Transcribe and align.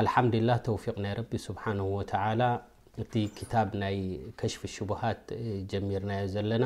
ኣልሓምድላه 0.00 0.56
ተውፊ 0.66 0.84
ናይ 1.02 1.12
ረቢ 1.18 1.32
ስብሓ 1.48 1.62
ተ 2.10 2.12
እቲ 3.02 3.12
ታ 3.52 3.62
ናይ 3.82 3.96
ከሽፊ 4.40 4.60
ሽቡሃት 4.74 5.24
ጀሚርናዮ 5.70 6.24
ዘለና 6.34 6.64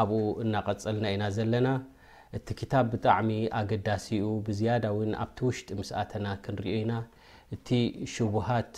ኣብኡ 0.00 0.20
እናቀፀልና 0.44 1.04
ኢና 1.14 1.24
ዘለና 1.36 1.68
እቲ 2.36 2.48
ታ 2.72 2.82
ብጣሚ 2.92 3.28
ኣገዳሲኡ 3.60 4.26
ብዝያ 4.46 4.74
ኣብቲ 5.22 5.38
ውሽጢ 5.48 5.68
ምስእተና 5.80 6.26
ክንሪኦኢና 6.44 6.92
እቲ 7.56 7.68
ሽቡሃት 8.14 8.74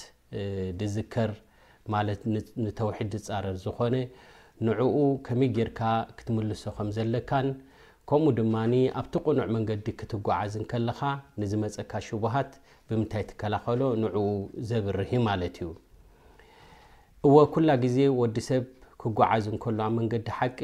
ድዝከር 0.80 1.32
ማ 1.94 2.02
ተውሒድ 2.80 3.12
ዝፃረር 3.26 3.56
ዝኾነ 3.64 3.94
ንኡ 4.66 4.90
ከመይ 5.26 5.50
ጌርካ 5.58 5.80
ክትምልሶ 6.18 6.62
ከምዘለካ 6.78 7.30
ከምኡ 8.10 8.30
ድማ 8.38 8.56
ኣብቲ 9.00 9.14
ቁኑዕ 9.26 9.46
መንገዲ 9.56 9.86
ክትጓዓዝ 10.00 10.54
ከለካ 10.70 11.00
ንዝመፀካ 11.40 11.92
ሽቡሃት 12.08 12.50
ብምታይ 12.88 13.22
ትከላከሎ 13.30 13.80
ንኡ 14.02 14.16
ዘብርሂ 14.68 15.10
ማለ 15.28 15.42
ዩ 15.58 15.68
እወ 17.26 17.36
ኩላ 17.52 17.68
ግዜ 17.84 17.96
ወዲሰብ 18.20 18.64
ክጓዓዝ 19.02 19.46
ከሎ 19.62 19.76
ብ 19.88 19.92
መንገዲ 19.98 20.26
ሓቂ 20.38 20.58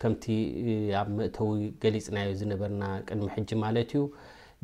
ከምቲ 0.00 0.24
ኣብ 1.00 1.08
መእተዊ 1.18 1.50
ገሊፅናዮ 1.82 2.28
ዝነበርና 2.40 2.84
ቅድሚ 3.08 3.26
ሕጂ 3.36 3.50
ማለት 3.64 3.90
እዩ 3.96 4.02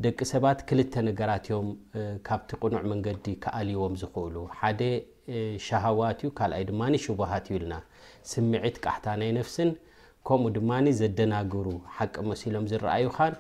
ደቂ 0.05 0.19
ሰባት 0.33 0.59
ክልተ 0.69 0.95
ነገራት 1.09 1.45
እዮም 1.51 1.69
ካብቲ 2.29 2.51
ቁኑዕ 2.63 2.85
መንገዲ 2.93 3.25
ከኣልይዎም 3.43 3.95
ዝኽእሉ 4.03 4.37
ሓደ 4.61 4.81
ሸሃዋት 5.67 6.19
ዩ 6.25 6.29
ካኣይ 6.39 6.63
ድማ 6.71 6.81
ሽሃት 7.05 7.47
ዩልና 7.55 7.75
ስምዒት 8.31 8.79
ቃሕታ 8.85 9.07
ናይ 9.23 9.31
ነፍስን 9.41 9.71
ከምኡ 10.29 10.53
ድማ 10.59 10.71
ዘደናግሩ 11.01 11.65
ሓቂ 11.99 12.15
መሲሎም 12.31 12.67
ዝረኣዩኻን 12.73 13.35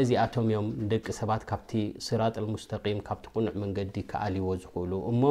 እዚኣቶም 0.00 0.44
እዮም 0.50 0.66
ንደቂ 0.82 1.04
ሰባት 1.18 1.42
ካብቲ 1.50 1.70
ስራጣ 2.06 2.34
ሙስተም 2.54 2.98
ካብቲ 3.06 3.24
ቁኑዕ 3.36 3.54
መንገዲ 3.62 3.94
ከኣልይዎ 4.10 4.46
ዝኽእሉ 4.62 4.92
እሞ 5.10 5.22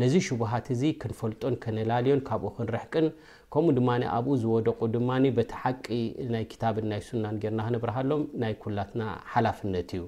ነዚ 0.00 0.14
ሽቡሃት 0.26 0.66
እዚ 0.74 0.82
ክንፈልጦን 1.02 1.54
ክነላልዮን 1.62 2.20
ካብኡ 2.28 2.50
ክንርሕቅን 2.56 3.06
ከምኡ 3.54 3.72
ድማ 3.78 3.88
ኣብኡ 4.16 4.32
ዝወደቁ 4.42 4.78
ድማ 4.96 5.08
በቲ 5.38 5.50
ሓቂ 5.62 5.86
ናይ 6.34 6.44
ክታብን 6.54 6.86
ናይ 6.92 7.00
ሱናን 7.08 7.36
ገርና 7.44 7.60
ክንብርሃሎም 7.68 8.24
ናይ 8.42 8.52
ኩላትና 8.64 9.02
ሓላፍነት 9.34 9.90
እዩ 9.98 10.02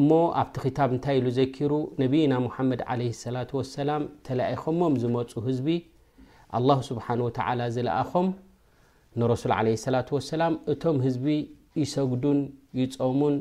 እሞ 0.00 0.10
ኣብቲ 0.42 0.56
ክታብ 0.64 0.90
እንታይ 0.96 1.16
ኢሉ 1.20 1.28
ዘኪሩ 1.38 1.72
ነብይና 2.02 2.32
ሙሓመድ 2.46 2.82
ለ 3.02 3.06
ሰላ 3.24 3.36
ሰላም 3.76 4.02
ተለኣይኸሞም 4.28 4.96
ዝመፁ 5.04 5.32
ህዝቢ 5.48 5.68
ኣላ 6.58 6.70
ስብሓ 6.90 7.06
ወተ 7.28 7.38
ዝለኣኾም 7.78 8.28
ንረሱል 9.22 9.52
ለ 9.68 9.74
ላ 9.96 10.04
ሰላም 10.32 10.54
እቶም 10.74 10.98
ዝቢ 11.16 11.28
ይሰጉዱን 11.84 12.38
ይፆሙን 12.80 13.34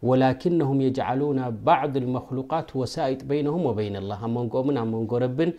ወላኪኖም 0.09 0.79
የጀዓሉና 0.84 1.41
ባዕ 1.67 1.83
መክሉቃት 2.17 2.69
ወሳኢጥ 2.81 3.21
በነም 3.28 3.65
ወበይንላ 3.69 4.11
ኣብ 4.21 4.31
መንጎኦምን 4.38 4.77
ኣብ 4.83 4.88
መንጎ 4.94 5.12
ረብን 5.25 5.50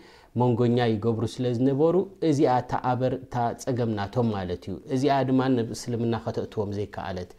መንጎኛ 0.42 0.78
ይገብሩ 0.94 1.24
ስለ 1.36 1.46
ዝነበሩ 1.58 1.96
እዚኣ 2.30 2.54
እተኣበር 2.64 3.14
እታ 3.24 3.36
ፀገምናቶም 3.66 4.28
ማለት 4.36 4.64
እዩ 4.70 4.76
እዚኣ 4.96 5.18
ድማ 5.30 5.42
ብእስልምና 5.70 6.16
ከተእትዎም 6.26 6.72
ዘይከኣለት 6.78 7.32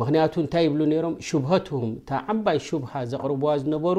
ምክንያቱ 0.00 0.32
እንታይ 0.44 0.64
ይብሉ 0.66 0.80
ሮም 1.04 1.14
ሽብትም 1.28 1.84
እታ 2.00 2.10
ዓንባይ 2.32 2.58
ሽብሃ 2.68 2.92
ዘቕርብዋ 3.12 3.50
ዝነበሩ 3.62 3.98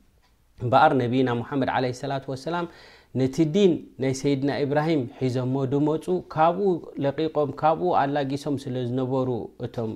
እምበኣር 0.63 0.93
ነብና 1.03 1.29
ሙሓመድ 1.43 1.69
ሰላ 2.01 2.13
ሰላም 2.47 2.65
ነቲ 3.19 3.35
ዲን 3.53 3.71
ናይ 4.01 4.13
ሰይድና 4.19 4.49
ኢብራሂም 4.65 5.01
ሒዞ 5.21 5.37
ሞድመፁ 5.53 6.05
ካብኡ 6.33 6.69
ለቂቆም 7.03 7.49
ካብኡ 7.61 7.87
ኣላጊሶም 8.01 8.55
ስለ 8.63 8.75
ዝነበሩ 8.89 9.29
እቶም 9.65 9.91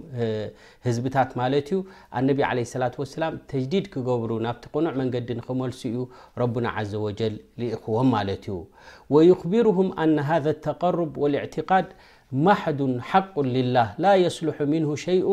ህዝብታት 0.85 1.29
ማለት 1.41 1.69
እዩ 1.73 1.77
ኣነቢ 2.21 2.39
ላም 3.23 3.35
ተጅዲድ 3.51 3.85
ክገብሩ 3.93 4.31
ናብቲ 4.45 4.65
ቁኑዕ 4.73 4.93
መንገዲ 5.01 5.29
ንክመልሲ 5.39 5.81
ኡ 6.01 6.03
ረቡና 6.43 6.67
ዘ 6.91 7.01
ወጀል 7.05 7.37
ልኢክዎም 7.63 8.09
ማለት 8.17 8.43
እዩ 8.51 8.57
ወይኽብርም 9.17 9.89
ኣነ 10.05 10.17
ሃذ 10.31 10.45
ተقርብ 10.67 11.13
اልاዕትቃድ 11.27 11.87
ማሕዱ 12.47 12.79
ሓቅ 13.11 13.31
ላህ 13.77 13.89
ላ 14.03 14.13
የስልሑ 14.25 14.57
ምን 14.73 14.85
ሸይኡ 15.05 15.27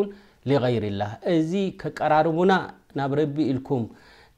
ሊغይር 0.51 0.85
ላህ 1.03 1.11
እዚ 1.37 1.53
ከቀራርቡና 1.83 2.53
ናብ 3.01 3.13
ረቢ 3.23 3.37
ኢልኩም 3.53 3.85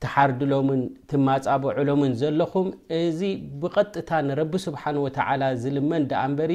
ተሓርድሎምን 0.03 0.81
ትማፃብዕሎምን 1.11 2.13
ዘለኹም 2.23 2.67
እዚ 3.03 3.21
ብቐጥታ 3.61 4.11
ንረቢ 4.29 4.53
ስብሓን 4.67 4.97
ወተዓላ 5.05 5.43
ዝልመን 5.63 6.03
ዳኣ 6.11 6.23
ንበሪ 6.33 6.53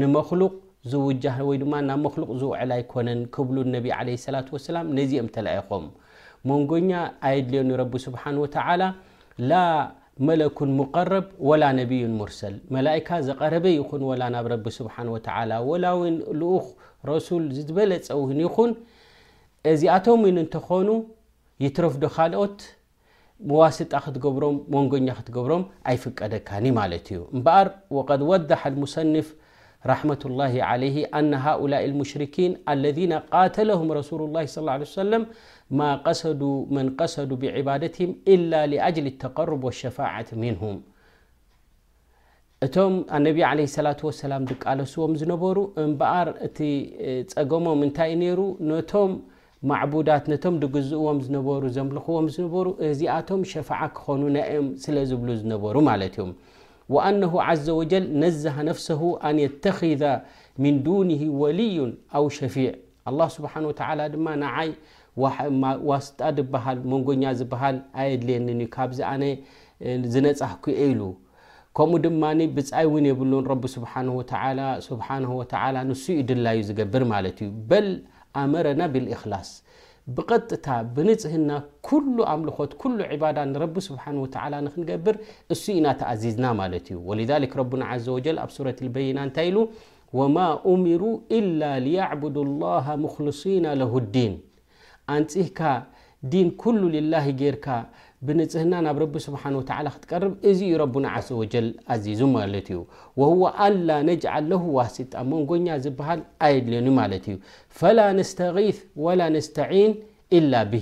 ንመክሉቕ 0.00 0.52
ዝውጃህ 0.90 1.36
ወይድማ 1.48 1.72
ናብ 1.88 1.98
መክሉቕ 2.04 2.28
ዝውዕል 2.42 2.70
ኣይኮነን 2.78 3.20
ክብሉ 3.34 3.56
ነቢ 3.74 3.86
ለ 4.08 4.16
ስላ 4.26 4.36
ወሰላም 4.56 4.86
ነዚኦም 4.98 5.28
ተኣይኹም 5.34 5.84
ሞንጎኛ 6.48 6.90
ኣየድልዮን 7.28 7.70
ረቢ 7.80 7.92
ስብሓን 8.06 8.36
ወተዓላ 8.42 8.82
ላ 9.50 9.56
መለኩን 10.28 10.70
ሙቀረብ 10.78 11.26
ወላ 11.48 11.64
ነቢዩን 11.80 12.14
ሙርሰል 12.20 12.54
መላእካ 12.74 13.08
ዘቐረበ 13.28 13.66
ይኹን 13.78 14.02
ወላ 14.10 14.22
ናብ 14.34 14.46
ረቢ 14.52 14.64
ስብሓን 14.78 15.08
ወተላ 15.14 15.52
ወላ 15.70 15.84
ውን 16.00 16.16
ልኡኽ 16.40 16.66
ረሱል 17.10 17.44
ዝዝበለፀ 17.56 18.08
ውን 18.22 18.40
ይኹን 18.46 18.72
እዚኣቶም 19.72 20.20
ውን 20.26 20.36
እንተኾኑ 20.42 20.88
ይትረፍዶ 21.64 22.04
ካልኦት 22.16 22.58
ዋስጣ 23.56 23.92
ክትገብሮም 24.04 24.56
ሞንጎኛ 24.72 25.06
ክትገብሮም 25.18 25.62
ኣይፍቀደካኒ 25.90 26.64
ማለት 26.78 27.06
እዩ 27.12 27.20
እምበኣር 27.36 27.68
ወድ 28.10 28.22
ወضሓ 28.32 28.60
ሙሰኒፍ 28.82 29.28
ራመة 29.90 30.22
ላ 30.38 30.48
ለ 30.82 30.84
ኣነ 31.18 31.32
ሃؤላ 31.44 31.72
لሙሽርኪን 31.90 32.52
አለذ 32.72 32.98
ቃተለهም 33.34 33.88
ረሱሉ 33.98 34.20
لላ 34.32 34.36
صى 34.54 34.70
ه 34.92 35.00
ሰለም 35.00 35.22
ማ 35.78 35.88
ቀሰዱ 36.06 36.40
መን 36.76 36.88
ቀሰዱ 36.98 37.30
ብዕባደትም 37.42 38.10
إላ 38.34 38.52
لኣጅሊ 38.72 39.06
لተقርብ 39.12 39.62
والሸፋع 39.68 40.12
ምንሁም 40.42 40.76
እቶም 42.66 42.94
ኣነብ 43.16 43.36
ለ 43.58 43.60
ሰላة 43.78 44.00
ሰላም 44.24 44.42
ድቃለስዎም 44.50 45.12
ዝነበሩ 45.20 45.56
እምበኣር 45.84 46.28
እቲ 46.48 46.58
ፀገሞም 47.34 47.80
እንታይ 47.86 48.12
ነሩ 48.24 48.40
ነቶም 48.70 49.12
ማዕቡዳት 49.68 50.24
ነቶም 50.32 50.54
ድግዝእዎም 50.60 51.18
ዝነበሩ 51.24 51.62
ዘምልኽዎም 51.76 52.26
ዝነበሩ 52.34 52.66
እዚኣቶም 52.88 53.40
ሸፍዓ 53.50 53.78
ክኾኑ 53.96 54.22
ናዮም 54.36 54.68
ስለ 54.84 54.96
ዝብሉ 55.10 55.28
ዝነበሩ 55.40 55.74
ማለት 55.88 56.14
እዮም 56.16 56.30
ወኣነሁ 56.94 57.34
ዘ 57.64 57.74
ወጀል 57.80 58.04
ነዘሃ 58.22 58.56
ነፍሰሁ 58.68 59.00
ኣንየተኺዛ 59.28 60.02
ምን 60.64 60.76
ዱኒ 60.86 61.10
ወልዩን 61.42 61.90
ኣው 62.18 62.26
ሸፊዕ 62.38 62.70
ኣላ 63.10 63.20
ስብሓ 63.36 63.52
ወተ 63.70 63.80
ድማ 64.14 64.26
ንዓይ 64.44 64.70
ዋስጣ 65.90 66.18
ድብሃል 66.38 66.78
መንጎኛ 66.92 67.22
ዝብሃል 67.40 67.76
ኣየድልየኒን 68.04 68.60
እዩ 68.64 68.68
ካብዚ 68.76 68.98
ኣነ 69.12 69.24
ዝነፃሕክኦ 70.14 70.74
ኢሉ 70.88 71.00
ከምኡ 71.78 72.00
ድማ 72.06 72.22
ብፃይ 72.56 72.86
እውን 72.88 73.04
የብሉን 73.10 73.44
ረቢ 73.52 73.64
ስብሓ 73.76 73.92
ስብሓ 74.88 75.06
ተ 75.52 75.54
ንሱ 75.90 76.04
ድላዩ 76.30 76.58
ዝገብር 76.70 77.04
ማለት 77.14 77.38
እዩ 77.48 77.50
ኣرና 78.38 78.80
بالإخلص 78.92 79.50
ብقጥታ 80.16 80.66
ብنፅህና 80.94 81.50
كل 81.88 82.06
ኣምልኾት 82.32 82.70
كل 82.82 82.98
عبዳ 83.10 83.38
ረ 83.62 83.64
سبሓنه 83.88 84.20
ول 84.28 84.54
ንክገብር 84.66 85.14
እሱ 85.52 85.64
ኢናተأዚዝና 85.78 86.44
ለት 86.72 86.86
እዩ 86.92 86.96
ولذلك 87.08 87.50
ربና 87.60 87.82
عز 87.92 88.06
وجل 88.16 88.36
ኣብ 88.44 88.50
صورة 88.56 88.78
البيና 88.84 89.18
እታይ 89.28 89.46
ኢሉ 89.50 89.58
وما 90.18 90.48
أمرا 90.72 91.12
إلا 91.38 91.72
ليعبد 91.86 92.36
الله 92.46 92.84
مخلصين 93.04 93.64
له 93.80 93.92
الዲين 94.02 94.32
ኣንካ 95.14 95.60
ዲيን 96.32 96.48
كل 96.62 96.80
لله 96.96 97.26
ርካ 97.56 97.66
ብንፅህና 98.28 98.72
ናብ 98.84 98.98
ረ 99.02 99.04
ስብሓ 99.26 99.42
ወ 99.58 99.60
ክትቀርብ 99.92 100.32
እዚ 100.48 100.58
ዩ 100.70 100.78
ረና 100.80 101.06
ዘዎጀል 101.28 101.68
ኣዚዙ 101.94 102.20
ማለት 102.36 102.66
እዩ 102.72 102.78
ወه 103.20 103.40
ኣላ 103.66 103.88
ነጅዓ 104.08 104.32
ለሁ 104.50 104.62
ዋሲጣ 104.78 105.12
ሞንጎኛ 105.30 105.66
ዝብሃል 105.84 106.20
ኣየድልን 106.46 106.88
ማለት 107.00 107.24
እዩ 107.30 107.36
ፈላ 107.78 107.98
ነስተغፍ 108.18 108.78
وላ 109.04 109.20
ነስተዒን 109.36 109.92
ላ 110.52 110.58
ብ 110.72 110.74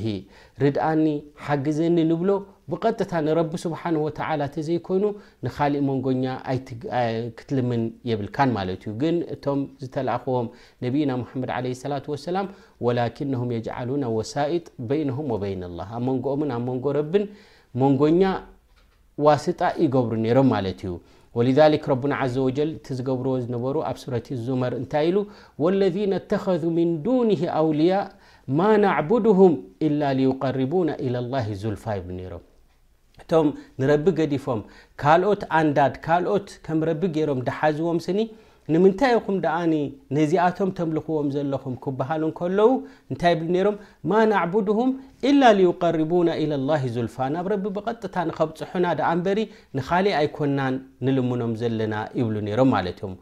ርድኣኒ 0.62 1.04
ሓግዘኒ 1.44 1.98
ንብሎ 2.10 2.30
ብቀጥታ 2.70 3.12
ንረቢ 3.26 3.52
ስብሓه 3.64 4.16
ተዘይኮይኑ 4.54 5.04
ንካሊእ 5.46 5.82
መንጎኛ 5.88 6.24
ክትልምን 7.38 7.82
የብልካን 8.10 8.50
ማለት 8.56 8.80
እዩ 8.88 8.92
ግን 9.02 9.16
እቶም 9.34 9.60
ዝተለኣኽዎም 9.84 10.48
ነብና 10.84 11.10
መድ 11.42 11.50
ላة 11.92 12.08
ሰላም 12.30 12.48
ወላነም 12.86 13.48
የሉ 13.58 13.90
ወሳኢጥ 14.18 14.66
በነም 14.88 15.30
لላ 15.64 15.80
ኣ 15.98 16.02
መንጎኦምን 16.08 16.50
ኣብ 16.58 16.66
ንጎ 16.78 16.86
ረብን 16.98 17.24
መንጎኛ 17.82 18.22
ዋስጣ 19.26 19.60
ይገብሩ 19.84 20.14
ነይሮም 20.26 20.46
ማለት 20.56 20.80
እዩ 20.88 20.94
ረና 22.02 22.14
ዘ 22.34 22.44
እቲ 22.68 22.86
ዝገብዎ 22.98 23.30
ዝነበሩ 23.46 23.76
ኣብ 23.88 23.96
ሱረት 24.02 24.28
ዙመር 24.46 24.72
እንታይ 24.82 25.08
ሉ 25.16 25.26
ለ 25.80 25.84
ከ 26.44 26.48
ን 26.86 26.90
ዱ 27.06 27.08
ኣውልያእ 27.60 28.04
ማ 28.56 28.60
ናድም 28.82 29.54
ላ 30.00 30.08
ርቡና 30.58 30.90
ኢላ 31.06 31.16
ልፋ 31.64 31.86
ይብሉ 31.96 32.18
ሮም 32.32 32.42
እቶም 33.22 33.48
ንረቢ 33.80 34.06
ገዲፎም 34.18 34.60
ካልኦት 35.02 35.42
ኣንዳድ 35.58 35.94
ካልኦት 36.06 36.48
ከም 36.66 36.78
ረቢ 36.88 37.02
ገይሮም 37.16 37.40
ደሓዝዎም 37.48 37.98
ስኒ 38.06 38.18
ንምንታይ 38.72 39.12
ይኹም 39.16 39.36
ደኣኒ 39.44 39.74
ነዚኣቶም 40.16 40.70
ተምልኽዎም 40.78 41.28
ዘለኹም 41.34 41.74
ክበሃል 41.84 42.22
ከለው 42.38 42.70
እንታይ 43.12 43.34
ብ 43.40 43.48
ነሮም 43.56 43.76
ማ 44.12 44.22
ናዕቡድሁም 44.32 44.90
ላ 45.40 45.46
قርቡና 45.82 46.28
ኢ 46.44 46.46
ላ 46.70 46.78
ዙልፋ 46.96 47.16
ናብ 47.34 47.46
ረቢ 47.52 47.64
ብቐጥታ 47.78 48.16
ንከብፅሑና 48.30 48.86
ድ 49.00 49.02
ኣንበሪ 49.12 49.38
ንኻሊእ 49.78 50.16
ኣይኮናን 50.20 50.74
ንልሙኖም 51.06 51.52
ዘለና 51.62 51.94
ይብሉ 52.20 52.36
ነይሮም 52.48 52.70
ማለት 52.76 53.00
እዮም 53.02 53.14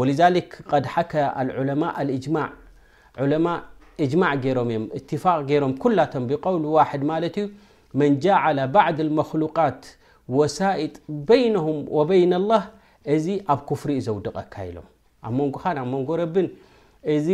ወክ 0.00 0.52
ቀድ 0.72 0.84
ሓከ 0.94 1.12
ልዑለማ 1.50 1.84
ጅማ 2.26 2.36
እ 4.04 4.06
اتፋق 4.98 5.50
ሮም 5.62 5.72
ኩلቶ 5.82 6.12
بقول 6.30 6.62
ዋድ 6.76 7.02
ማ 7.08 7.12
እዩ 7.26 7.36
من 8.00 8.10
جعل 8.26 8.58
بعض 8.78 8.96
المخلوقት 9.06 9.82
وسائጥ 10.38 10.94
بينهم 11.30 11.76
وبين 11.96 12.32
الله 12.40 12.62
እዚ 13.14 13.26
ኣብ 13.52 13.58
كፍሪ 13.68 13.90
ዩ 13.98 14.00
ዘውድغካ 14.06 14.54
ኢሎም 14.68 14.86
ኣብ 15.26 15.34
ንጎ 15.40 15.56
ንጎ 15.92 16.08
ረብ 16.22 16.36
እዚ 17.14 17.26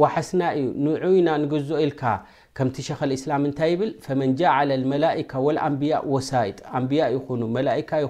وحስና 0.00 0.40
እዩ 0.58 0.64
نዑኢና 0.84 1.28
نقዞኦ 1.42 1.76
ኢልካ 1.84 2.02
ከምቲ 2.56 2.76
شክ 2.86 3.00
الእسላم 3.08 3.42
እንታይ 3.48 3.72
ብል 3.80 3.90
فመن 4.04 4.30
جل 4.40 4.70
الملئك 4.80 5.32
والንبيء 5.46 6.02
وسጥ 6.14 6.58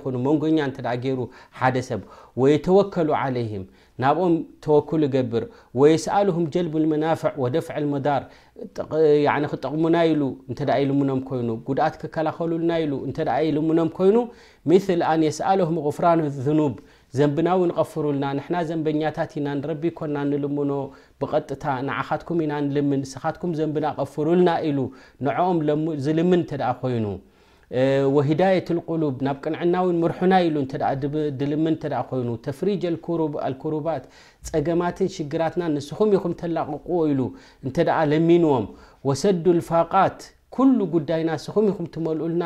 ء 0.08 0.14
ንጎኛ 0.26 0.58
እ 0.68 0.72
ሩ 1.18 1.20
ሓደ 1.58 1.76
ሰብ 1.88 2.00
ويتوከሉ 2.40 3.08
عليهم 3.22 3.62
ናብኦም 4.02 4.34
ተወክሉ 4.64 5.00
ይገብር 5.08 5.44
ወየሰኣلهም 5.80 6.44
ጀልب 6.54 6.74
لመናፍዕ 6.82 7.32
ወደፍع 7.42 7.74
መዳር 7.92 8.22
ክጠቕሙና 9.52 9.96
ኢሉ 10.10 10.22
እ 10.52 10.54
ልኖም 10.90 11.20
ይኑ 11.40 11.50
ጉድት 11.68 11.94
ክከላኸልና 12.02 12.70
እ 12.80 13.48
ልምኖም 13.58 13.90
ኮይኑ 13.98 14.16
ም 14.70 14.80
ኣ 15.10 15.12
የሰኣልهም 15.28 15.78
غፍራን 15.86 16.18
لذኑብ 16.26 16.74
ዘንብና 17.20 17.48
ዊ 17.60 17.68
ቀፍሩልና 17.78 18.24
ንና 18.38 18.54
ዘንበኛታት 18.70 19.30
ኢና 19.38 19.46
ንረቢ 19.60 19.82
ኮና 19.98 20.16
ንልምኖ 20.30 20.72
ብቀጥታ 21.20 21.64
ንዓኻትኩም 21.88 22.38
ኢና 22.46 22.52
ልምን 22.76 23.00
ስኻትኩም 23.12 23.52
ዘንብና 23.60 23.86
ቀፍሩልና 24.00 24.50
ሉ 24.76 24.78
ንኦም 25.26 25.60
ዝልምን 26.06 26.42
ተ 26.50 26.52
ኮይኑ 26.82 27.06
هዳية 27.70 28.64
القلب 28.70 29.16
ናብ 29.26 29.36
ቅንዕና 29.42 29.74
ርና 30.10 30.32
ድልም 31.40 31.66
ይ 31.74 32.24
ተፍر 32.46 32.68
لرባ 33.02 33.86
ፀገማት 34.50 34.98
ሽራትና 35.14 35.62
س 35.88 35.90
ላقዎ 36.56 36.98
ለሚንዎም 38.12 38.66
ሰዱ 39.24 39.44
لፋقት 39.58 40.18
ل 40.78 40.80
ጉዳና 40.94 41.28
ስ 41.44 41.46
ልልና 42.20 42.42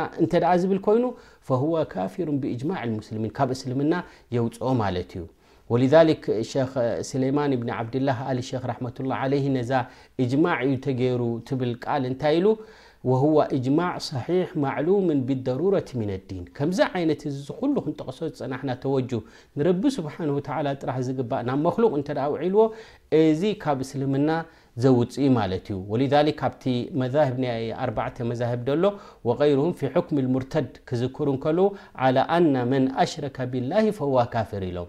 ኮይኑ 0.87 1.05
فهو 1.49 1.75
ካفر 1.93 2.29
بجماع 2.41 2.81
السل 2.85 3.17
ካ 3.37 3.41
እسና 3.55 3.93
ፅኦ 4.33 5.23
ዩ 5.71 5.73
لذ 5.83 5.95
سن 7.11 7.23
له 7.67 7.97
لله 7.97 9.37
ع 11.95 12.03
ዩ 12.37 12.47
وهو 13.09 13.37
إጅማع 13.57 13.91
صሒሕ 14.11 14.49
ማዕلوም 14.63 15.07
ብضرረة 15.29 15.91
ና 15.99 16.01
الዲን 16.19 16.43
ከምዚ 16.57 16.79
ዓይነት 16.97 17.21
እዚ 17.31 17.37
ሉ 17.75 17.77
ክንጠቕሶ 17.85 18.19
ዝፀናሕና 18.33 18.71
ተወجه 18.83 19.21
ንረቢ 19.59 19.83
ስብሓه 19.99 20.27
ጥራሕ 20.83 20.97
ዝግባእ 21.09 21.43
ናብ 21.49 21.59
መክሉق 21.67 21.93
እንተ 21.99 22.09
ውዒልዎ 22.35 22.61
እዚ 23.21 23.43
ካብ 23.63 23.79
እስልምና 23.85 24.29
ዘውፅኡ 24.83 25.25
ማለት 25.39 25.65
እዩ 25.73 25.79
ولذሊ 25.93 26.29
ካብቲ 26.41 26.65
መብ 27.01 27.15
4 27.25 28.31
መዛህብ 28.31 28.61
ደሎ 28.69 28.83
وغይርهም 29.29 29.73
ፊ 29.79 29.81
حክም 29.95 30.15
الሙርተድ 30.25 30.69
ክዝክሩ 30.89 31.27
ከል 31.45 31.59
على 32.03 32.21
ኣና 32.37 32.55
መን 32.73 32.85
ኣሽረከ 33.03 33.37
ብላه 33.53 33.85
فهዋ 33.99 34.17
ካፍር 34.35 34.63
ኢሎም 34.73 34.89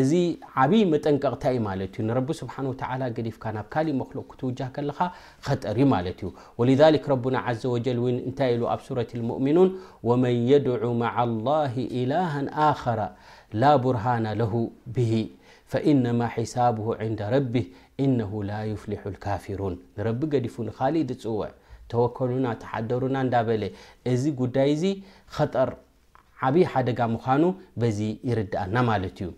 እዚ 0.00 0.12
ዓብይ 0.60 0.82
መጠንቀቕታ 0.92 1.44
ዩ 1.54 1.58
ማለት 1.66 1.90
እዩ 1.98 2.04
ንረ 2.06 2.20
ስሓ 2.38 2.54
ገዲፍካ 3.16 3.44
ናብ 3.56 3.66
ካሊእ 3.74 3.96
ክلቅ 4.10 4.24
ክትውج 4.30 4.60
ከለካ 4.76 5.00
ጠር 5.62 5.76
ዩ 5.82 5.86
ማለት 5.94 6.18
እዩ 6.24 6.30
لذ 6.68 6.82
ረና 7.22 7.36
ዘ 7.62 7.64
እንታይ 8.28 8.52
ኣብ 8.74 8.82
ረة 8.98 9.10
لሙؤሚኑን 9.20 9.68
መን 10.22 10.34
يድع 10.52 10.80
ع 11.12 11.14
الله 11.28 11.72
إላه 11.98 12.34
خራ 12.82 13.00
ላ 13.60 13.64
بርሃና 13.84 14.26
ل 14.40 14.42
ብه 14.96 15.12
فإነማ 15.70 16.20
حሳبه 16.34 16.86
ን 17.12 17.14
ረه 17.34 17.52
ن 18.10 18.18
ላ 18.50 18.52
يፍልح 18.72 19.02
لካፊሩን 19.14 19.74
ንረቢ 19.96 20.20
ገዲፉ 20.34 20.54
ካልእ 20.78 21.02
ድፅውዕ 21.10 21.42
ተወከሉና 21.90 22.46
ተሓደሩና 22.62 23.16
እዳ 23.26 23.34
በለ 23.48 23.62
እዚ 24.12 24.22
ጉዳይ 24.40 24.70
ዚ 24.80 24.84
ጠር 25.54 25.70
ዓብይ 26.46 26.64
ሓደጋ 26.72 27.00
ምኑ 27.14 27.42
በዚ 27.80 27.98
ይርድኣና 28.28 28.76
ማለት 28.90 29.18
እዩ 29.24 29.30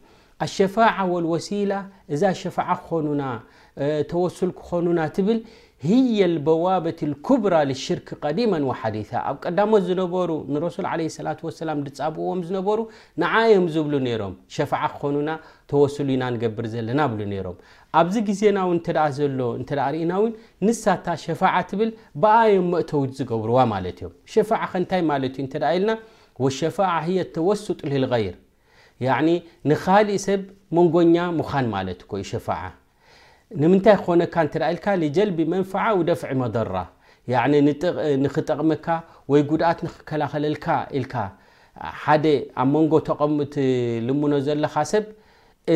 ኣሸፋ 0.44 0.74
لወሲላ 1.24 1.72
እዛ 2.14 2.22
ሸፋዓ 2.40 2.66
ክኾኑና 2.86 3.22
ተወስል 4.10 4.50
ክኾኑና 4.58 5.00
ትብል 5.16 5.38
ህየ 5.86 6.18
በዋበት 6.46 7.00
ኩብራ 7.26 7.54
ሽርክ 7.84 8.08
ቀዲመ 8.24 8.52
ሓዲ 8.80 8.96
ኣብ 9.28 9.36
ቀዳሞት 9.44 9.82
ዝነበሩ 9.88 10.28
ንረሱል 10.54 10.86
ለ 11.00 11.24
ላ 11.26 11.32
ላ 11.68 11.74
ፃብዎም 11.98 12.40
ዝነበሩ 12.48 12.78
ንዓዮም 13.22 13.66
ዝብሉ 13.74 13.94
ም 14.04 14.32
ሸ 14.54 14.68
ክኾኑ 14.94 15.16
ተስሉ 15.72 16.08
ኢና 16.16 16.24
ገብር 16.44 16.68
ዘለና 16.74 17.00
ብ 17.12 17.26
ም 17.32 17.56
ኣብዚ 18.00 18.14
ግዜና 18.30 18.58
ሎእና 19.40 20.12
ንሳታ 20.68 21.06
ሸፋ 21.26 21.42
ብል 21.80 21.92
ብኣዮም 22.24 22.66
መእተው 22.74 23.04
ዝገብርዋ 23.18 23.58
ማለ 23.74 23.86
እምሸ 24.08 24.36
ከንታ 24.72 24.92
ና 25.90 25.94
ሸ 26.58 26.68
ተወስጡይር 27.36 28.36
ንካሊእ 29.00 30.20
ሰብ 30.26 30.40
መንጎኛ 30.76 31.16
ሙን 31.38 31.66
ማለት 31.76 32.00
ሸ 32.28 32.32
ንምንታይ 33.60 33.96
ክኾነካ 34.04 34.36
ል 35.00 35.02
ጀል 35.16 35.30
መን 35.52 35.62
ደፍዕ 36.08 36.30
መራ 36.40 36.76
ክጠቕመካ 38.34 38.86
ወይ 39.32 39.40
ጉድኣት 39.50 39.78
ክከላኸለልካ 40.00 40.66
ኣብ 42.02 42.74
ንጎ 42.84 42.92
ተቐሙ 43.08 43.36
ልሙኖ 44.08 44.32
ዘለካ 44.46 44.74
ሰብ 44.92 45.04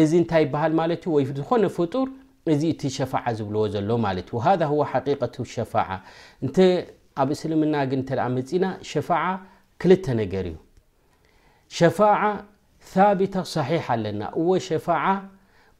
እዚ 0.00 0.10
እንታይ 0.22 0.44
ይሃል 0.54 0.72
ማ 0.78 0.80
ይ 1.20 1.24
ዝኮነ 1.38 1.64
ፍጡር 1.76 2.08
እዚ 2.52 2.62
እቲ 2.72 2.82
ሸፋ 2.96 3.12
ዝብልዎ 3.38 3.64
ሎ 3.88 3.90
ዩ 4.24 5.44
ሸ 5.54 5.66
ኣብ 7.20 7.28
እስልምና 7.34 7.74
ግ 7.90 7.92
ፅና 8.08 8.66
ሸ 8.90 9.02
ክ 9.80 9.84
ነገር 10.20 10.44
እዩ 10.50 10.56
ثابة 12.94 13.42
صحيح 13.56 13.86
و 14.36 14.50
شفاعة 14.68 15.16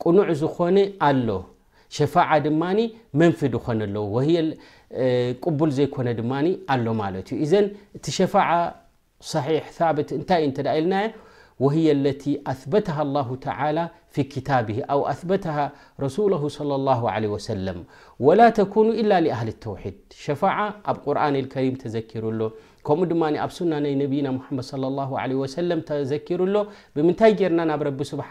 قنع 0.03 0.29
ن 0.61 0.83
ل 1.29 1.31
شفاعة 1.99 2.39
منف 3.19 3.41
ن 3.71 3.97
وهقبل 4.15 5.71
يكن 5.83 6.07
اع 8.59 8.73
ص 9.31 9.37
وهي 11.65 11.89
التي 11.99 12.33
اثبتها 12.53 13.03
الله 13.07 13.29
تعالى 13.37 13.85
في 14.13 14.23
كتابه 14.23 14.83
او 14.93 14.99
ثبتها 15.21 15.65
رسوله 16.05 16.49
صلى 16.59 16.75
الله 16.75 17.11
عليه 17.15 17.29
وسلم 17.37 17.79
ولا 18.27 18.49
تكون 18.61 18.89
إلا 19.01 19.17
لأهل 19.27 19.49
التوحيد 19.55 19.97
اعة 20.53 20.71
قرن 21.05 21.35
الكريم 21.43 21.75
تذكر 21.75 22.25
ከምኡ 22.87 23.07
ድማ 23.11 23.23
ኣብ 23.45 23.51
ሱና 23.57 23.73
ናይ 23.85 23.95
ነብና 24.01 24.29
መድ 24.57 25.73
ተዘኪሩሎ 25.89 26.55
ብምንታይ 26.97 27.33
ጌርና 27.41 27.61
ናብ 27.71 27.81
ረ 27.89 27.91
ስብሓ 28.11 28.29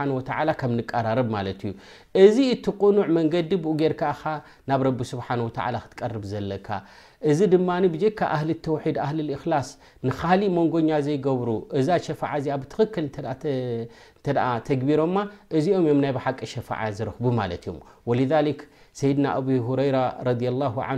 ከምንቀራርብ 0.61 1.27
ማለት 1.37 1.59
እዩ 1.67 1.73
እዚ 2.23 2.37
እቲ 2.53 2.65
ቕኑዕ 2.81 3.05
መንገዲ 3.17 3.51
ብኡ 3.63 3.73
ጌርካ 3.81 4.01
ናብ 4.71 4.81
ረቢ 4.87 4.99
ስብሓ 5.11 5.27
ክትቀርብ 5.83 6.23
ዘለካ 6.31 6.67
እዚ 7.29 7.39
ድማ 7.53 7.69
ብጀካ 7.93 8.19
ኣህሊ 8.37 8.51
ተውሒድ 8.65 8.97
ኣህሊ 9.05 9.19
እክላስ 9.37 9.69
ንኻሊእ 10.07 10.51
መንጎኛ 10.57 10.89
ዘይገብሩ 11.07 11.49
እዛ 11.79 11.87
ሸፋዓ 12.05 12.31
እዚኣ 12.41 12.55
ብትክክል 12.63 13.07
ተግቢሮማ 14.69 15.15
እዚኦም 15.59 15.85
እም 15.93 15.99
ናይ 16.05 16.13
ሓቂ 16.25 16.39
ሸፋዓ 16.53 16.81
ዝረኽቡ 16.99 17.25
ማለት 17.41 17.63
እዮ 17.69 18.57
ሰይድና 18.99 19.25
ኣብ 19.39 19.47
ራ 19.95 19.99
ኣ 20.89 20.91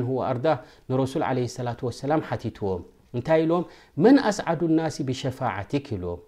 ንረሱ 0.92 1.14
ላ 1.24 2.18
ሓትዎም 2.32 2.82
እንታይ 3.18 3.42
ኢዎም 3.48 3.64
መን 4.04 4.16
ኣስዓዱ 4.30 4.60
الናس 4.72 4.96
ብሸፋعቲክ 5.08 5.86
ኢልዎም 5.96 6.20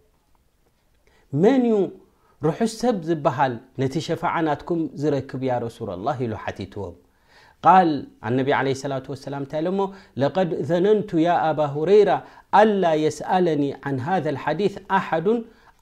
መን 1.44 1.63
ዩ 1.72 1.75
ርሑ 2.48 2.58
ሰብ 2.82 2.96
ዝበሃል 3.10 3.54
ነቲ 3.82 3.94
ሸፋዓ 4.08 4.34
ናትኩም 4.48 4.82
ዝረክብ 5.02 5.42
ያ 5.52 5.56
ረሱላ 5.66 5.90
لላه 6.00 6.18
ኢሉ 6.25 6.34
ሓቲትዎም 6.44 6.96
ል 7.88 7.92
ኣነ 8.28 8.38
ላة 8.92 9.30
ላም 9.34 9.44
እታይ 9.48 9.62
ሎ 9.66 9.70
ሞ 9.80 9.82
ለقድ 10.22 10.50
ዘነንቱ 10.70 11.10
ያ 11.28 11.30
ኣባ 11.50 11.60
ሁረይራ 11.75 12.10
አላ 12.62 12.84
የسአለኒ 13.06 13.63
عን 13.86 13.96
ሃذ 14.08 14.25
الሓዲث 14.34 14.74
ኣሓዱ 14.98 15.28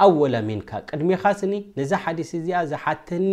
ኣወل 0.05 0.35
ምንካ 0.49 0.69
ቅድሚኻስኒ 0.89 1.53
ነዛ 1.77 1.91
ሓዲስ 2.03 2.29
እዚኣ 2.39 2.59
ዝሓተኒ 2.71 3.31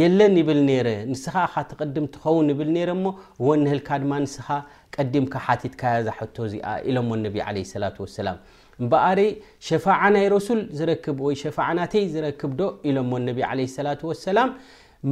የለን 0.00 0.34
ይብል 0.40 0.58
ነረ 0.70 0.88
ንስኻ 1.10 1.34
ካ 1.52 1.62
ተቐድም 1.70 2.04
ትኸውን 2.14 2.48
ይብል 2.52 2.68
ነረእሞ 2.76 3.04
ወ 3.46 3.48
ንህልካ 3.62 3.88
ድማ 4.02 4.12
ንስኻ 4.24 4.46
ቀዲምካ 4.94 5.34
ሓቲትካዝሕቶ 5.46 6.36
እዚኣ 6.48 6.66
ኢሎም 6.90 7.08
ነቢ 7.26 7.36
ለ 7.56 7.64
ሰላቱ 7.72 7.96
ወሰላም 8.04 8.38
እምበኣር 8.82 9.20
ሸፋዓ 9.68 10.00
ናይ 10.14 10.26
ረሱል 10.34 10.60
ዝረክብ 10.78 11.18
ወይ 11.26 11.36
ሸፋዓ 11.44 11.68
ናተይ 11.78 12.04
ዝረክብ 12.14 12.52
ዶ 12.60 12.68
ኢሎም 12.90 13.10
ነቢ 13.28 13.38
ለ 13.60 13.66
ሰላ 13.78 13.88
ወሰላም 14.10 14.52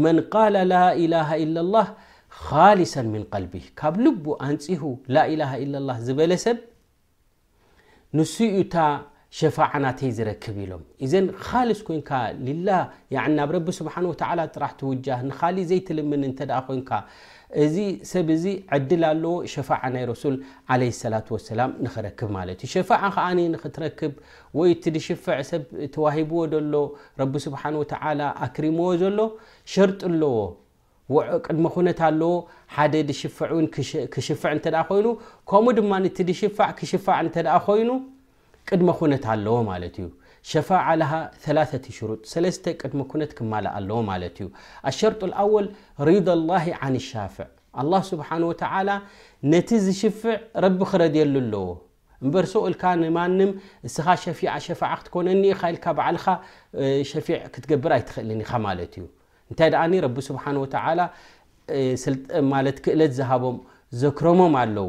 መን 0.05 0.19
ቃል 0.35 0.57
ላኢላሃ 0.75 1.29
ኢ 1.45 1.47
ላህ 1.75 1.89
ካሊሰ 2.45 2.95
ምን 3.15 3.23
ቀልቢ 3.33 3.55
ካብ 3.81 3.95
ልቡ 4.07 4.25
ኣንፅሁ 4.49 4.83
ላኢላሃ 5.17 5.53
ኢ 5.65 5.67
ላ 5.89 5.99
ዝበለ 6.07 6.33
ሰብ 6.47 6.59
ንስኡታ 8.19 8.75
ሸ 9.37 9.41
ናይ 9.85 10.11
ዝክብ 10.17 10.57
ሎ 10.71 10.73
ብ 10.81 10.83
እ 11.05 11.07
ዘልም 11.13 11.31
ድ 11.71 11.81
ክ 11.87 12.19
ትክ 23.77 24.99
ሽፍ 25.09 25.29
ሂዎ 26.17 26.47
ሎ 26.73 26.87
ክሪምዎ 28.59 28.93
ሎ 29.19 29.21
ዎ 31.17 31.21
ቅድ 31.51 31.99
ኣ 31.99 32.81
ይኡ 36.79 37.83
ይ 37.83 37.97
ቅድመ 38.69 38.89
ኩነት 38.99 39.25
ኣለዎ 39.33 39.57
ማ 39.67 39.73
እዩ 39.89 40.07
ሸፋ 40.51 40.69
ሃ 41.11 41.17
3 41.45 42.37
ሽጥ 42.39 42.65
ቅድሞ 42.83 43.01
ኩነት 43.11 43.33
ክማል 43.39 43.65
ኣለዎ 43.79 43.97
ማት 44.09 44.37
ዩ 44.43 44.47
ሸርط 44.99 45.23
ኣوል 45.43 45.67
ሪض 46.09 46.27
الله 46.39 46.65
عን 46.81 46.95
ሻፍዕ 47.11 47.49
لله 47.87 48.01
ስብሓ 48.13 48.29
و 48.51 48.55
ነቲ 49.53 49.69
ዝሽፍዕ 49.87 50.35
ረቢ 50.65 50.81
ክረድየሉ 50.91 51.35
ኣለዎ 51.45 51.65
በር 52.33 52.45
ሰ 52.53 52.55
ልካ 52.75 52.83
ንማንም 53.03 53.51
ስኻ 53.95 54.07
ሸፊሸ 54.23 54.83
ክትኮነኒ 55.01 55.43
ል 55.75 55.79
በዓልኻ 55.99 56.27
ሸፊ 57.11 57.29
ክትገብር 57.55 57.93
ኣይትክእልኒ 57.99 58.41
ት 58.93 58.93
እዩ 58.99 59.07
እንታይ 59.51 59.71
ስብ 60.29 60.37
ክእለት 62.85 63.13
ዝሃቦም 63.19 63.57
ዘክረሞም 64.03 64.55
ኣለው 64.63 64.89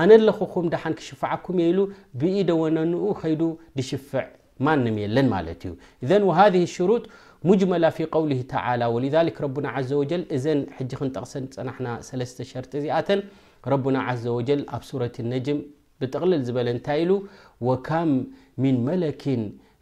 ኣነ 0.00 0.12
ለኹኹም 0.26 0.66
ዳሓን 0.72 0.94
ክሽፍዓኩም 1.00 1.56
የሉ 1.64 1.78
ብኢ 2.20 2.34
ደወነኡ 2.48 3.02
ከይ 3.20 3.34
ድሽፍዕ 3.78 4.26
ማንም 4.66 4.96
የለን 5.02 5.26
ማለት 5.34 5.62
እዩ 6.04 6.26
ሃذ 6.38 6.54
ሽሩ 6.74 6.90
ሙጅመ 7.48 7.72
ف 7.96 7.98
قول 8.14 8.30
ى 8.36 8.84
وذ 8.94 9.14
ረና 9.42 9.66
ዘ 9.88 9.90
و 10.00 10.04
እዘን 10.36 10.60
ክንጠቕሰ 10.98 11.32
ፀናና 11.56 11.86
ሸርጢ 12.48 12.72
እዚኣተን 12.80 13.20
ረና 13.72 13.96
عዘ 14.08 14.24
و 14.36 14.40
ኣብ 14.74 14.82
ሱረة 14.90 15.16
لنجም 15.30 15.58
ብጥቕልል 16.00 16.42
ዝበለ 16.46 16.68
እንታይ 16.76 17.02
ሉ 17.08 17.12
ካም 17.88 18.10
ምن 18.62 18.74
መለኪ 18.88 19.22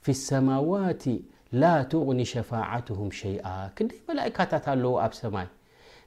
في 0.04 0.10
الሰማዋት 0.16 1.04
ላ 1.60 1.64
ትغኒ 1.92 2.20
ሸፋعትهም 2.34 3.10
ሸئ 3.20 3.34
ክንደይ 3.76 3.98
መላئካታት 4.10 4.64
ኣለዎ 4.72 4.92
ኣብ 5.04 5.12
ሰማይ 5.20 5.46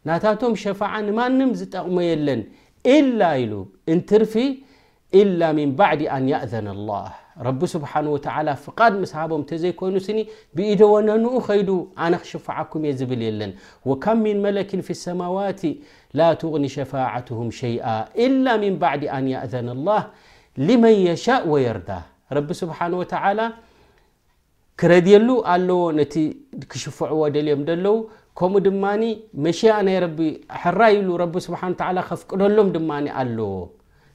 ናታቶም 0.08 0.54
ሸፋع 0.64 0.92
ንማንም 1.08 1.52
ዝጠቕሞ 1.60 1.98
የለን 2.10 2.42
إل 2.88 3.98
ترፊ 4.10 4.36
إلا 5.22 5.48
من 5.60 5.70
بعد 5.82 6.00
أن 6.18 6.24
يأذن 6.34 6.68
الله 6.78 7.08
رب 7.48 7.62
سبانه 7.74 8.10
ولى 8.16 8.54
فقድ 8.66 8.94
مسب 9.04 9.32
ዘيኮኑ 9.64 9.94
بኢደو 10.56 10.92
نن 11.08 11.26
ከي 11.48 11.62
عነ 12.04 12.14
ክشفعكم 12.24 12.82
የ 12.90 12.92
ብል 13.10 13.22
ለን 13.40 13.52
وكم 13.90 14.18
من 14.28 14.38
ملك 14.48 14.70
في 14.86 14.92
السموات 14.98 15.62
لا 16.20 16.30
تغني 16.42 16.70
شفاعتهم 16.78 17.48
شيئ 17.62 17.86
إلا 18.26 18.52
من 18.64 18.74
بعد 18.84 19.02
أن 19.18 19.24
يأذن 19.34 19.68
الله 19.78 20.02
لمن 20.68 20.96
يشاء 21.10 21.42
ويرد 21.54 21.90
ب 22.48 22.50
سبنه 22.60 22.82
ولى 23.00 23.46
ክረيሉ 24.82 25.28
ዎ 25.52 25.76
ሽفዎ 26.82 27.22
ልም 27.46 27.62
ከምኡ 28.40 28.60
ድማኒ 28.68 29.04
መሽኣ 29.46 29.76
ናይ 29.88 29.96
ረቢ 30.04 30.20
ሕራይሉ 30.62 31.08
ረቢ 31.22 31.34
ስብሓ 31.48 31.62
ከፍቅደሎም 32.10 32.68
ድማ 32.76 32.92
ኣለዎ 33.22 33.48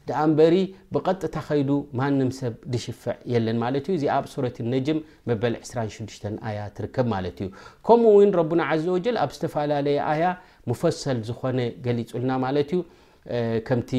ድኣንበሪ 0.09 0.55
ብቀጥታ 0.95 1.35
ኸይዱ 1.49 1.71
ማንም 1.99 2.31
ሰብ 2.39 2.55
ድሽፍዕ 2.73 3.17
የለን 3.33 3.59
ማለት 3.65 3.85
ዩ 3.89 3.93
እዚ 3.99 4.05
ኣብ 4.17 4.25
ሱረት 4.33 4.57
ነጅም 4.73 4.99
መበል 5.29 5.55
26 5.61 6.25
ኣያት 6.51 6.77
ርከብ 6.85 7.07
ማለት 7.15 7.37
እዩ 7.45 7.49
ከምኡ 7.89 8.15
እውን 8.19 8.31
ረና 8.39 8.63
ዘ 8.85 8.89
ወጀል 8.97 9.17
ኣብ 9.25 9.31
ዝተፈላለየ 9.37 9.99
ኣያ 10.13 10.25
ሙፈሰል 10.71 11.19
ዝኾነ 11.29 11.59
ገሊፁልና 11.87 12.33
ማለት 12.45 12.71
እዩ 12.77 12.83
ከምቲ 13.69 13.91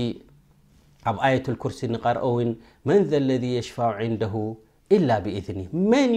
ኣብ 1.11 1.17
ኣየት 1.27 1.47
ኩርሲ 1.65 1.81
ንቀርኦ 1.95 2.25
ውን 2.37 2.51
መን 2.89 3.01
ዘ 3.11 3.23
ለذ 3.29 3.45
የሽፋእ 3.57 4.01
ንደሁ 4.15 4.35
ኢላ 4.97 5.09
ብኢዝኒ 5.25 5.59
መን 5.91 6.11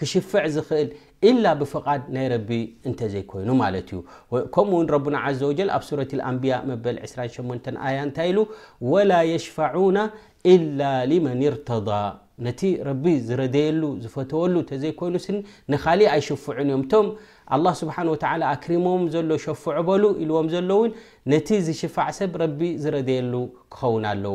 ክሽፍዕ 0.00 0.44
ዝክእል 0.54 1.36
ላ 1.44 1.52
ብፍቃድ 1.60 2.02
ናይ 2.16 2.26
ረቢ 2.32 2.50
እንተ 2.88 3.00
ዘይኮይኑ 3.12 3.50
ማለት 3.62 3.88
እዩ 3.94 4.00
ከምኡውን 4.54 4.86
ረና 4.94 5.16
ዘ 5.40 5.48
ኣብ 5.76 5.82
ሱረ 5.88 6.00
ንያ 6.36 6.56
መበል 6.70 6.96
28 7.08 7.66
ያ 7.94 7.96
እንታይ 8.06 8.30
ወላ 8.92 9.12
ሽፈና 9.46 9.98
إላ 10.52 10.80
መን 11.26 11.40
ርተض 11.54 11.88
ነቲ 12.46 12.60
ዝረየሉ 13.28 13.82
ዝፈተወሉ 14.04 14.54
እዘይኮይኑ 14.78 15.16
ንካሊእ 15.74 16.10
ኣይሽፍን 16.14 16.58
እዮም 16.70 16.82
እቶም 16.86 17.06
ه 17.54 17.74
ስብሓ 17.82 17.96
ኣክሪሞዎም 18.54 19.04
ዘሎ 19.16 19.30
ሸፍበሉ 19.46 20.04
ኢልዎም 20.22 20.48
ዘሎው 20.54 20.82
ነቲ 21.32 21.48
ዝሽፋዕ 21.68 22.08
ሰብ 22.20 22.34
ዝረየሉ 22.84 23.34
ክኸውን 23.72 24.04
ኣለው 24.12 24.34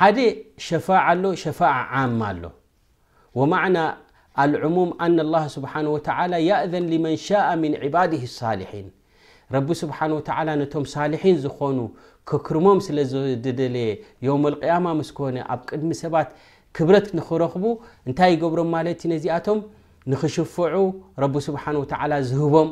ሓደ 0.00 0.18
ሸፋعኣሎ 0.66 1.24
ሸፋ 1.42 1.58
ዓማ 2.00 2.20
ኣሎ 2.32 2.42
ማና 3.52 3.76
አልሙም 4.42 4.90
ኣና 5.04 5.18
له 5.34 5.42
ስብሓه 5.56 5.84
ወተ 5.94 6.06
የእዘን 6.48 6.84
لመን 6.92 7.14
ሻء 7.26 7.48
ምን 7.62 7.72
ዕባድ 7.86 8.10
لሳልሒን 8.22 8.86
ረቢ 9.54 9.68
ስብሓ 9.82 9.98
ተ 10.28 10.30
ነቶም 10.60 10.84
ሳልሒን 10.92 11.36
ዝኾኑ 11.44 11.78
ክክርሞም 12.28 12.78
ስለ 12.86 12.98
ዝደደለየ 13.12 13.90
የም 14.26 14.42
قያማ 14.62 14.86
ምስ 14.98 15.10
ኮነ 15.16 15.36
ኣብ 15.52 15.60
ቅድሚ 15.70 15.90
ሰባት 16.02 16.28
ክብረት 16.76 17.06
ንክረኽቡ 17.18 17.64
እንታይ 18.08 18.30
ይገብሮም 18.34 18.70
ማለት 18.76 18.98
ዩ 19.04 19.10
ነዚኣቶም 19.14 19.58
ንክሽፍዑ 20.12 20.76
ረ 21.24 21.26
ስብሓ 21.48 21.64
ተ 21.92 21.96
ዝህቦም 22.30 22.70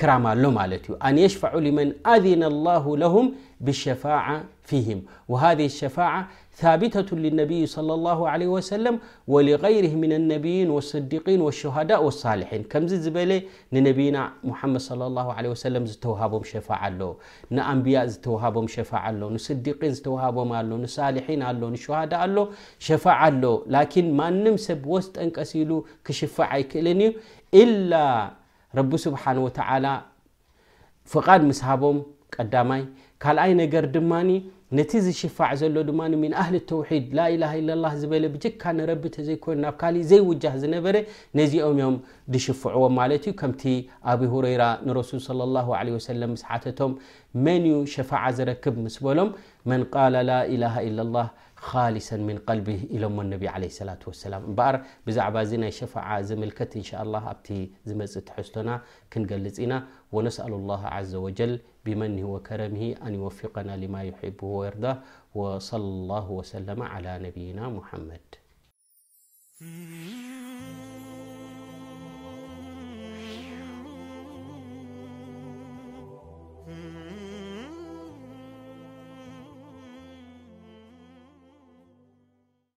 ክራም 0.00 0.26
ኣሎ 0.32 0.42
ማለት 0.60 0.82
ዩ 0.90 0.96
ኣን 1.06 1.16
የሽፈዑ 1.24 1.54
መን 1.78 1.90
ኣذና 2.14 2.42
ለም 3.02 3.28
ብሸፋ 3.68 4.02
ة 4.70 4.72
ثبة 6.56 7.00
ل 7.10 7.12
صى 7.74 7.80
لغ 7.82 8.20
ዳء 8.20 8.30
ኣ 8.56 8.58
ሰብ 24.66 24.84
ስጠንቀሉ 25.04 25.70
ክሽ 26.06 26.18
ይክእል 26.56 26.98
ዩ 27.02 27.04
ድ 32.52 32.54
ካልኣይ 33.22 33.52
ነገር 33.62 33.84
ድማ 33.96 34.12
ነቲ 34.76 34.92
ዝሽፋዕ 35.06 35.50
ዘሎ 35.60 35.74
ድማ 35.88 36.00
ምን 36.22 36.32
ኣህሊ 36.42 36.56
ተውሒድ 36.70 37.04
ላ 37.16 37.24
ላ 37.42 37.74
ላ 37.82 37.88
ዝበለ 38.00 38.24
ብጅካ 38.34 38.62
ንረብተዘይኮኑ 38.78 39.56
ናብ 39.64 39.74
ካሊእ 39.80 40.06
ዘይውጃህ 40.10 40.54
ዝነበረ 40.62 40.94
ነዚኦም 41.38 41.72
እዮም 41.80 41.96
ዝሽፍዕዎም 42.34 42.94
ማለት 43.00 43.26
ዩ 43.28 43.32
ከምቲ 43.40 43.62
ኣብ 44.12 44.22
ረራ 44.46 44.64
ንረሱል 44.86 45.20
صى 45.26 46.38
ስሓተቶም 46.42 46.92
መን 47.44 47.64
ዩ 47.72 47.76
ሸፋዓ 47.94 48.24
ዝረክብ 48.38 48.76
ምስ 48.86 48.96
በሎም 49.06 49.30
መን 49.72 49.84
ቃ 49.92 50.06
ላ 50.14 50.26
ላ 50.30 50.32
ላ 51.16 51.18
خلص 51.70 52.08
من 52.28 52.38
قلبه 52.48 52.80
إل 52.94 53.04
انب 53.04 53.44
عل 53.54 53.64
لة 53.88 53.98
وسلمب 54.10 54.48
بع 54.60 54.74
ي 55.68 55.70
شفع 55.80 56.06
ملت 56.42 56.60
ن 56.82 56.84
الله 57.04 57.24
ت 57.46 57.48
م 57.98 58.00
تحتن 58.28 58.68
كنل 59.12 59.46
ن 59.70 59.72
ونسأل 60.16 60.52
الله 60.60 60.82
عز 60.96 61.14
وجل 61.24 61.54
بمنه 61.86 62.24
وكرمه 62.34 62.84
ان 63.06 63.12
يوفقنا 63.20 63.72
لما 63.82 64.00
يحبه 64.10 64.50
رد 64.74 64.86
وصلى 65.40 65.88
الله 66.00 66.26
وسلم 66.38 66.78
على 66.92 67.12
ن 67.58 67.60
محمد 67.78 68.26